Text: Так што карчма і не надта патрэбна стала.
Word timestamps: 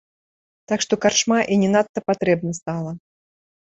Так 0.71 0.79
што 0.85 0.93
карчма 1.05 1.39
і 1.53 1.61
не 1.67 1.71
надта 1.77 1.99
патрэбна 2.09 2.51
стала. 2.63 2.91